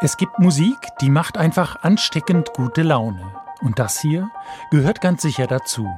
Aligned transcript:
Es 0.00 0.16
gibt 0.16 0.38
Musik, 0.38 0.76
die 1.00 1.08
macht 1.08 1.38
einfach 1.38 1.82
ansteckend 1.82 2.52
gute 2.52 2.82
Laune. 2.82 3.24
Und 3.60 3.78
das 3.78 4.00
hier 4.00 4.28
gehört 4.70 5.00
ganz 5.00 5.22
sicher 5.22 5.46
dazu. 5.46 5.88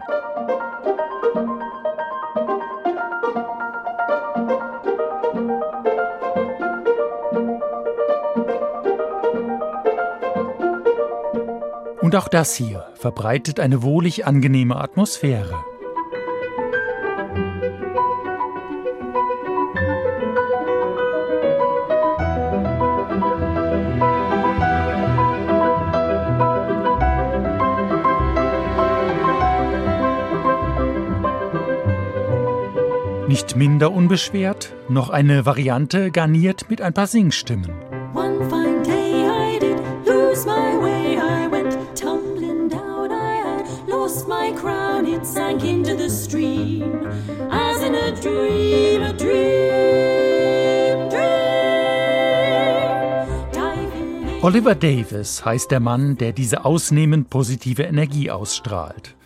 Und 12.01 12.15
auch 12.15 12.29
das 12.29 12.55
hier 12.55 12.87
verbreitet 12.95 13.59
eine 13.59 13.83
wohlig 13.83 14.27
angenehme 14.27 14.77
Atmosphäre. 14.77 15.57
Nicht 33.29 33.57
minder 33.57 33.91
unbeschwert, 33.91 34.73
noch 34.89 35.11
eine 35.11 35.45
Variante 35.45 36.13
garniert 36.13 36.71
mit 36.71 36.81
ein 36.81 36.95
paar 36.95 37.09
Singstimmen. 37.09 37.73
Oliver 54.43 54.77
Davis 54.77 55.45
heißt 55.45 55.73
der 55.73 55.81
Mann, 55.81 56.17
der 56.17 56.31
diese 56.33 56.65
ausnehmend 56.65 57.29
positive 57.29 57.83
Energie 57.83 58.31
ausstrahlt. 58.31 59.17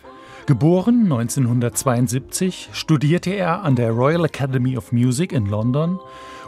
Geboren 0.47 1.03
1972 1.03 2.69
studierte 2.73 3.29
er 3.29 3.63
an 3.63 3.75
der 3.75 3.91
Royal 3.91 4.25
Academy 4.25 4.75
of 4.75 4.91
Music 4.91 5.31
in 5.31 5.45
London 5.45 5.99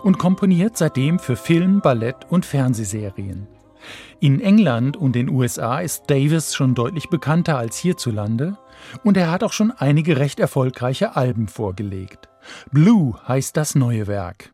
und 0.01 0.17
komponiert 0.17 0.77
seitdem 0.77 1.19
für 1.19 1.35
Film, 1.35 1.79
Ballett 1.79 2.15
und 2.29 2.45
Fernsehserien. 2.45 3.47
In 4.19 4.39
England 4.39 4.97
und 4.97 5.13
den 5.13 5.29
USA 5.29 5.79
ist 5.79 6.03
Davis 6.07 6.55
schon 6.55 6.73
deutlich 6.73 7.09
bekannter 7.09 7.57
als 7.57 7.77
hierzulande 7.77 8.57
und 9.03 9.15
er 9.15 9.29
hat 9.29 9.43
auch 9.43 9.53
schon 9.53 9.71
einige 9.71 10.17
recht 10.17 10.39
erfolgreiche 10.39 11.15
Alben 11.15 11.47
vorgelegt. 11.47 12.29
Blue 12.71 13.15
heißt 13.27 13.55
das 13.55 13.75
neue 13.75 14.07
Werk. 14.07 14.53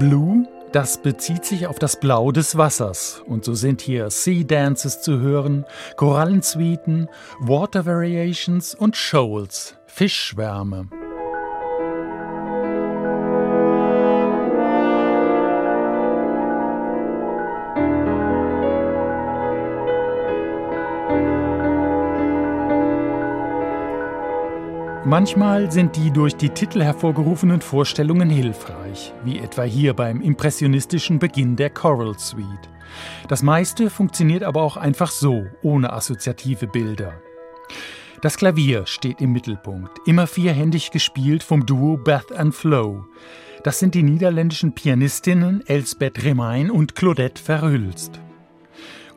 Blue, 0.00 0.48
das 0.72 1.02
bezieht 1.02 1.44
sich 1.44 1.66
auf 1.66 1.78
das 1.78 2.00
Blau 2.00 2.32
des 2.32 2.56
Wassers. 2.56 3.22
Und 3.26 3.44
so 3.44 3.52
sind 3.52 3.82
hier 3.82 4.08
Sea 4.08 4.44
Dances 4.44 5.02
zu 5.02 5.20
hören, 5.20 5.66
Korallensuiten, 5.96 7.06
Water 7.38 7.84
Variations 7.84 8.74
und 8.74 8.96
Shoals, 8.96 9.76
Fischschwärme. 9.86 10.88
Manchmal 25.10 25.72
sind 25.72 25.96
die 25.96 26.12
durch 26.12 26.36
die 26.36 26.50
Titel 26.50 26.80
hervorgerufenen 26.80 27.60
Vorstellungen 27.60 28.30
hilfreich, 28.30 29.12
wie 29.24 29.40
etwa 29.40 29.64
hier 29.64 29.92
beim 29.92 30.20
impressionistischen 30.20 31.18
Beginn 31.18 31.56
der 31.56 31.68
Choral 31.70 32.16
Suite. 32.16 32.70
Das 33.26 33.42
meiste 33.42 33.90
funktioniert 33.90 34.44
aber 34.44 34.62
auch 34.62 34.76
einfach 34.76 35.10
so, 35.10 35.46
ohne 35.62 35.92
assoziative 35.92 36.68
Bilder. 36.68 37.20
Das 38.22 38.36
Klavier 38.36 38.86
steht 38.86 39.20
im 39.20 39.32
Mittelpunkt, 39.32 39.98
immer 40.06 40.28
vierhändig 40.28 40.92
gespielt 40.92 41.42
vom 41.42 41.66
Duo 41.66 41.96
Beth 41.96 42.30
and 42.30 42.54
Flo. 42.54 43.04
Das 43.64 43.80
sind 43.80 43.96
die 43.96 44.04
niederländischen 44.04 44.76
Pianistinnen 44.76 45.66
Elsbeth 45.66 46.22
Remain 46.22 46.70
und 46.70 46.94
Claudette 46.94 47.42
Verhülst. 47.42 48.20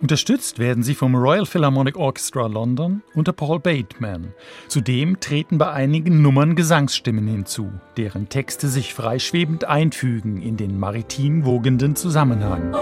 Unterstützt 0.02 0.60
werden 0.60 0.84
sie 0.84 0.96
vom 0.96 1.16
Royal 1.16 1.46
Philharmonic 1.46 1.98
Orchestra 1.98 2.48
London 2.48 3.04
unter 3.14 3.34
Paul 3.34 3.60
Bateman. 3.60 4.34
Zudem 4.68 5.20
treten 5.20 5.58
bei 5.58 5.72
einigen 5.72 6.22
Nummern 6.22 6.56
Gesangsstimmen 6.56 7.28
hinzu, 7.28 7.72
deren 7.98 8.30
Texte 8.30 8.68
sich 8.68 8.94
freischwebend 8.94 9.66
einfügen 9.66 10.42
in 10.42 10.58
den 10.58 10.80
maritim 10.80 11.46
wogenden 11.46 11.96
Zusammenhang. 11.96 12.76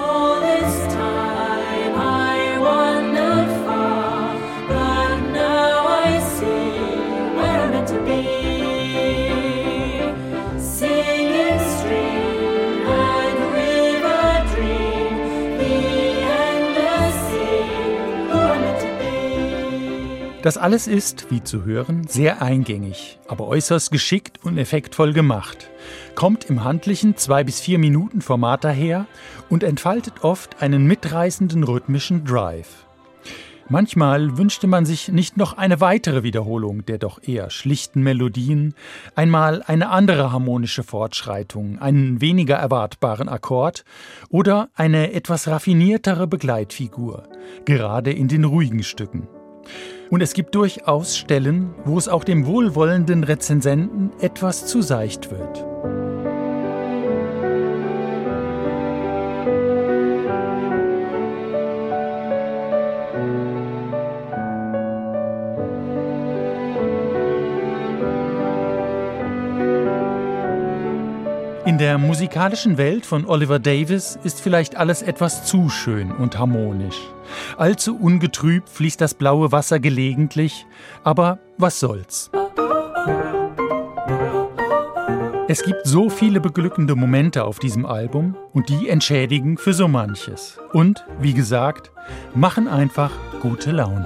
Das 20.42 20.58
alles 20.58 20.88
ist, 20.88 21.30
wie 21.30 21.44
zu 21.44 21.66
hören, 21.66 22.08
sehr 22.08 22.42
eingängig, 22.42 23.20
aber 23.28 23.48
äußerst 23.48 23.92
geschickt 23.92 24.40
und 24.44 24.58
effektvoll 24.58 25.14
gemacht, 25.14 25.70
kommt 26.16 26.46
im 26.46 26.64
handlichen 26.64 27.16
2 27.16 27.44
bis 27.44 27.60
4 27.62 27.78
Minuten 27.78 28.22
Format 28.22 28.64
daher 28.64 29.06
und 29.50 29.62
entfaltet 29.62 30.24
oft 30.24 30.60
einen 30.60 30.88
mitreißenden 30.88 31.64
rhythmischen 31.64 32.26
Drive. 32.26 32.88
Manchmal 33.70 34.36
wünschte 34.40 34.66
man 34.66 34.84
sich 34.84 35.10
nicht 35.10 35.38
noch 35.38 35.58
eine 35.58 35.80
weitere 35.80 36.24
Wiederholung 36.24 36.86
der 36.88 36.98
doch 36.98 37.22
eher 37.22 37.52
schlichten 37.52 38.02
Melodien, 38.02 38.74
einmal 39.14 39.62
eine 39.62 39.90
andere 39.90 40.32
harmonische 40.32 40.82
Fortschreitung, 40.82 41.78
einen 41.78 42.20
weniger 42.20 42.56
erwartbaren 42.56 43.30
Akkord 43.30 43.86
oder 44.30 44.70
eine 44.74 45.14
etwas 45.14 45.48
raffiniertere 45.48 46.28
Begleitfigur, 46.28 47.30
gerade 47.64 48.12
in 48.12 48.28
den 48.28 48.44
ruhigen 48.44 48.82
Stücken. 48.82 49.28
Und 50.10 50.22
es 50.22 50.34
gibt 50.34 50.56
durchaus 50.56 51.18
Stellen, 51.18 51.74
wo 51.86 51.98
es 51.98 52.08
auch 52.08 52.24
dem 52.24 52.46
wohlwollenden 52.46 53.24
Rezensenten 53.24 54.12
etwas 54.20 54.66
zu 54.66 54.82
seicht 54.82 55.32
wird. 55.32 55.71
Der 71.82 71.98
musikalischen 71.98 72.78
Welt 72.78 73.08
von 73.08 73.26
Oliver 73.26 73.58
Davis 73.58 74.20
ist 74.24 74.40
vielleicht 74.40 74.78
alles 74.78 75.02
etwas 75.02 75.46
zu 75.46 75.68
schön 75.68 76.12
und 76.12 76.38
harmonisch. 76.38 77.00
Allzu 77.58 77.98
ungetrübt 77.98 78.70
fließt 78.70 79.02
das 79.02 79.16
blaue 79.16 79.52
Wasser 79.52 79.80
gelegentlich, 79.80 80.68
aber 81.04 81.40
was 81.58 81.80
soll's. 81.80 82.30
Es 85.48 85.64
gibt 85.64 85.88
so 85.88 86.12
viele 86.12 86.40
beglückende 86.40 86.96
Momente 86.96 87.46
auf 87.46 87.58
diesem 87.58 87.88
Album 87.88 88.38
und 88.54 88.70
die 88.70 88.88
entschädigen 88.88 89.58
für 89.58 89.74
so 89.74 89.88
manches. 89.88 90.60
Und, 90.74 91.04
wie 91.20 91.34
gesagt, 91.34 91.92
machen 92.36 92.68
einfach 92.68 93.12
gute 93.42 93.72
Laune. 93.72 94.06